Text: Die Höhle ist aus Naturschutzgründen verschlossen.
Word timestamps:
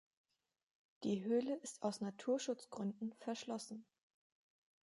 Die 1.03 1.23
Höhle 1.25 1.57
ist 1.57 1.83
aus 1.83 2.01
Naturschutzgründen 2.01 3.13
verschlossen. 3.19 3.85